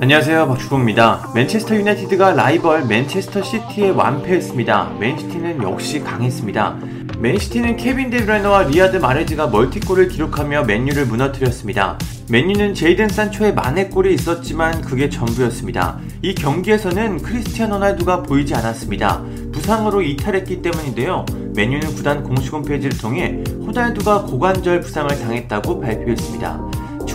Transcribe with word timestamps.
안녕하세요 0.00 0.46
박주호입니다. 0.46 1.32
맨체스터 1.34 1.74
유나이티드가 1.74 2.34
라이벌 2.34 2.86
맨체스터 2.86 3.42
시티에 3.42 3.90
완패했습니다. 3.90 4.92
맨시티는 5.00 5.60
역시 5.64 5.98
강했습니다. 5.98 6.78
맨시티는 7.18 7.76
케빈 7.76 8.08
데브라이너와 8.08 8.62
리아드 8.68 8.98
마레즈가 8.98 9.48
멀티골을 9.48 10.06
기록하며 10.06 10.66
맨유를 10.66 11.06
무너뜨렸습니다. 11.06 11.98
맨유는 12.30 12.74
제이든 12.74 13.08
산초의 13.08 13.54
만회골이 13.54 14.14
있었지만 14.14 14.82
그게 14.82 15.08
전부였습니다. 15.08 15.98
이 16.22 16.32
경기에서는 16.32 17.20
크리스티아누 17.20 17.72
호날두가 17.72 18.22
보이지 18.22 18.54
않았습니다. 18.54 19.24
부상으로 19.52 20.02
이탈했기 20.02 20.62
때문인데요. 20.62 21.26
맨유는 21.56 21.96
구단 21.96 22.22
공식 22.22 22.52
홈페이지를 22.52 22.96
통해 22.98 23.42
호날두가 23.66 24.26
고관절 24.26 24.80
부상을 24.80 25.08
당했다고 25.18 25.80
발표했습니다. 25.80 26.67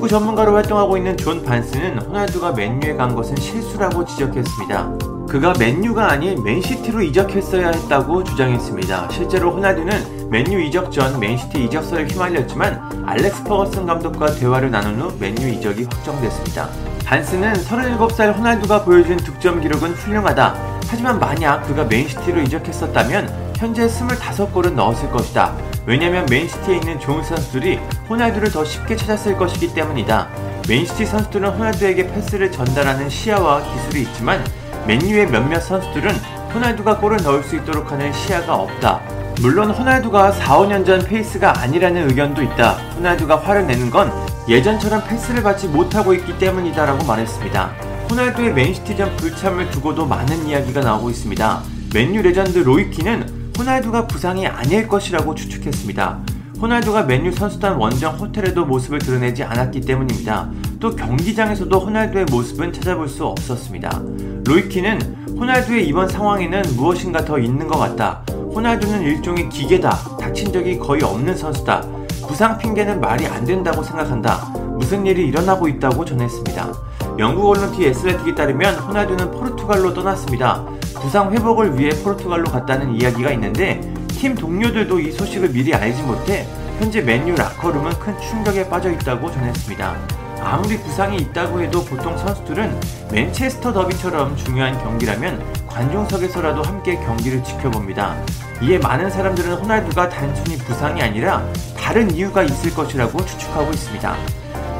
축구 0.00 0.08
전문가로 0.08 0.54
활동하고 0.54 0.96
있는 0.96 1.14
존 1.14 1.44
반스는 1.44 1.98
호날두가 2.00 2.52
맨유에 2.52 2.94
간 2.94 3.14
것은 3.14 3.36
실수라고 3.36 4.02
지적했습니다. 4.06 4.92
그가 5.28 5.52
맨유가 5.58 6.12
아닌 6.12 6.42
맨시티로 6.42 7.02
이적했어야 7.02 7.68
했다고 7.68 8.24
주장했습니다. 8.24 9.10
실제로 9.10 9.50
호날두는 9.52 10.30
맨유 10.30 10.58
이적 10.62 10.90
전 10.90 11.20
맨시티 11.20 11.64
이적설에 11.64 12.04
휘말렸지만 12.04 13.04
알렉스 13.04 13.44
퍼거슨 13.44 13.84
감독과 13.84 14.36
대화를 14.36 14.70
나눈 14.70 15.02
후 15.02 15.12
맨유 15.20 15.46
이적이 15.50 15.84
확정됐습니다. 15.84 16.70
반스는 17.04 17.52
37살 17.52 18.38
호날두가 18.38 18.84
보여준 18.84 19.18
득점 19.18 19.60
기록은 19.60 19.92
훌륭하다. 19.92 20.54
하지만 20.88 21.18
만약 21.18 21.66
그가 21.66 21.84
맨시티로 21.84 22.40
이적했었다면 22.40 23.52
현재 23.56 23.86
25골은 23.86 24.72
넣었을 24.72 25.10
것이다. 25.10 25.54
왜냐면 25.86 26.26
맨시티에 26.30 26.76
있는 26.76 27.00
좋은 27.00 27.22
선수들이 27.22 27.78
호날두를 28.08 28.50
더 28.50 28.64
쉽게 28.64 28.96
찾았을 28.96 29.36
것이기 29.36 29.74
때문이다. 29.74 30.28
맨시티 30.68 31.06
선수들은 31.06 31.50
호날두에게 31.50 32.08
패스를 32.08 32.52
전달하는 32.52 33.08
시야와 33.08 33.62
기술이 33.62 34.02
있지만 34.02 34.44
맨유의 34.86 35.28
몇몇 35.28 35.60
선수들은 35.60 36.14
호날두가 36.54 36.98
골을 36.98 37.18
넣을 37.22 37.42
수 37.42 37.56
있도록 37.56 37.90
하는 37.92 38.12
시야가 38.12 38.54
없다. 38.54 39.00
물론 39.40 39.70
호날두가 39.70 40.32
4, 40.32 40.58
5년 40.58 40.84
전 40.84 41.00
페이스가 41.02 41.60
아니라는 41.60 42.10
의견도 42.10 42.42
있다. 42.42 42.72
호날두가 42.96 43.36
화를 43.36 43.66
내는 43.66 43.90
건 43.90 44.12
예전처럼 44.48 45.02
패스를 45.08 45.42
받지 45.42 45.66
못하고 45.66 46.12
있기 46.12 46.38
때문이다라고 46.38 47.06
말했습니다. 47.06 47.72
호날두의 48.10 48.52
맨시티전 48.52 49.16
불참을 49.16 49.70
두고도 49.70 50.04
많은 50.04 50.46
이야기가 50.46 50.80
나오고 50.80 51.10
있습니다. 51.10 51.62
맨유 51.94 52.22
레전드 52.22 52.58
로이 52.58 52.85
킨은 52.85 53.39
호날두가 53.60 54.06
부상이 54.06 54.46
아닐 54.46 54.88
것이라고 54.88 55.34
추측했습니다. 55.34 56.18
호날두가 56.62 57.02
맨유 57.02 57.30
선수단 57.30 57.76
원정 57.76 58.14
호텔에도 58.16 58.64
모습을 58.64 58.98
드러내지 58.98 59.42
않았기 59.42 59.82
때문입니다. 59.82 60.48
또 60.80 60.96
경기장에서도 60.96 61.78
호날두의 61.78 62.24
모습은 62.30 62.72
찾아볼 62.72 63.06
수 63.06 63.26
없었습니다. 63.26 64.00
로이 64.46 64.76
킨은 64.76 65.36
호날두의 65.38 65.86
이번 65.86 66.08
상황에는 66.08 66.62
무엇인가 66.74 67.22
더 67.22 67.38
있는 67.38 67.68
것 67.68 67.78
같다. 67.78 68.22
호날두는 68.30 69.02
일종의 69.02 69.50
기계다. 69.50 69.90
다친 70.18 70.50
적이 70.50 70.78
거의 70.78 71.02
없는 71.02 71.36
선수다. 71.36 71.82
부상 72.26 72.56
핑계는 72.56 72.98
말이 72.98 73.26
안 73.26 73.44
된다고 73.44 73.82
생각한다. 73.82 74.38
무슨 74.78 75.04
일이 75.04 75.26
일어나고 75.26 75.68
있다고 75.68 76.06
전했습니다. 76.06 76.72
영국 77.18 77.50
언론 77.50 77.70
티 77.72 77.84
에슬레틱에 77.84 78.34
따르면 78.34 78.76
호날두는 78.76 79.30
포르투갈로 79.32 79.92
떠났습니다. 79.92 80.64
부상 81.00 81.32
회복을 81.32 81.78
위해 81.78 81.90
포르투갈로 82.02 82.44
갔다는 82.50 82.94
이야기가 82.94 83.30
있는데 83.32 83.80
팀 84.08 84.34
동료들도 84.34 85.00
이 85.00 85.12
소식을 85.12 85.50
미리 85.50 85.74
알지 85.74 86.02
못해 86.02 86.46
현재 86.78 87.00
맨유 87.00 87.34
라커룸은 87.34 87.98
큰 87.98 88.18
충격에 88.20 88.68
빠져 88.68 88.90
있다고 88.90 89.30
전했습니다. 89.30 89.96
아무리 90.42 90.78
부상이 90.78 91.16
있다고 91.18 91.60
해도 91.60 91.84
보통 91.84 92.16
선수들은 92.16 92.80
맨체스터 93.12 93.72
더비처럼 93.72 94.36
중요한 94.36 94.78
경기라면 94.78 95.42
관중석에서라도 95.66 96.62
함께 96.62 96.96
경기를 96.96 97.42
지켜봅니다. 97.44 98.16
이에 98.62 98.78
많은 98.78 99.10
사람들은 99.10 99.54
호날두가 99.54 100.08
단순히 100.08 100.56
부상이 100.58 101.02
아니라 101.02 101.44
다른 101.76 102.10
이유가 102.10 102.42
있을 102.42 102.74
것이라고 102.74 103.24
추측하고 103.24 103.70
있습니다. 103.70 104.16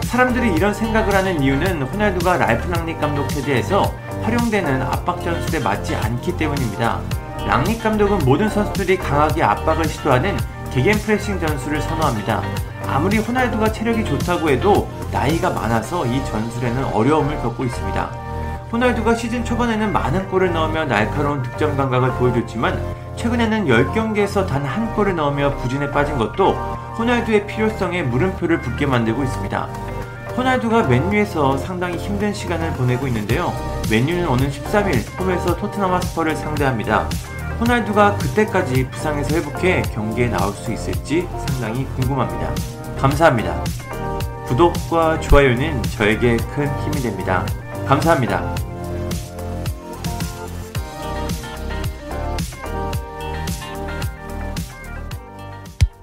사람들이 0.05 0.55
이런 0.55 0.75
생각을 0.75 1.15
하는 1.15 1.43
이유는 1.43 1.83
호날두가 1.83 2.37
랄프 2.37 2.71
랑닉 2.71 3.01
감독 3.01 3.29
체제에서 3.29 3.95
활용되는 4.23 4.83
압박 4.83 5.23
전술에 5.23 5.61
맞지 5.61 5.95
않기 5.97 6.37
때문입니다. 6.37 7.01
랑닉 7.47 7.83
감독은 7.83 8.19
모든 8.25 8.49
선수들이 8.49 8.99
강하게 8.99 9.43
압박을 9.43 9.85
시도하는 9.85 10.37
개겐 10.73 10.99
프레싱 10.99 11.41
전술을 11.41 11.81
선호합니다. 11.81 12.43
아무리 12.87 13.19
호날두가 13.19 13.73
체력이 13.73 14.05
좋다고 14.05 14.51
해도 14.51 14.89
나이가 15.11 15.51
많아서 15.51 16.07
이 16.07 16.25
전술에는 16.25 16.85
어려움을 16.85 17.37
겪고 17.43 17.65
있습니다. 17.65 18.05
호날두가 18.73 19.17
시즌 19.17 19.45
초반에는 19.45 19.93
많은 19.93 20.29
골을 20.29 20.53
넣으며 20.53 20.85
날카로운 20.85 21.43
득점 21.43 21.77
감각을 21.77 22.13
보여줬지만 22.13 22.81
최근에는 23.17 23.67
10경기에서 23.67 24.47
단 24.47 24.65
한 24.65 24.95
골을 24.95 25.17
넣으며 25.17 25.57
부진에 25.57 25.91
빠진 25.91 26.17
것도 26.19 26.53
호날두의 26.99 27.47
필요성에 27.47 28.03
물음표를 28.05 28.61
붙게 28.61 28.87
만들고 28.87 29.25
있습니다. 29.25 29.69
호날두가 30.41 30.85
맨유에서 30.85 31.59
상당히 31.59 31.99
힘든 31.99 32.33
시간을 32.33 32.73
보내고 32.73 33.07
있는데요. 33.09 33.53
맨유는 33.91 34.27
오는 34.27 34.51
13일 34.51 35.21
홈에서 35.21 35.55
토트넘 35.55 35.93
하스퍼를 35.93 36.35
상대합니다. 36.35 37.07
호날두가 37.61 38.17
그때까지 38.17 38.89
부상에서 38.89 39.37
회복해 39.37 39.83
경기에 39.95 40.29
나올 40.29 40.55
수 40.55 40.73
있을지 40.73 41.29
상당히 41.47 41.85
궁금합니다. 41.85 42.55
감사합니다. 42.99 43.63
구독과 44.47 45.21
좋아요는 45.21 45.83
저에게 45.83 46.39
큰 46.55 46.75
힘이 46.85 47.03
됩니다. 47.03 47.45
감사합니다. 47.87 48.55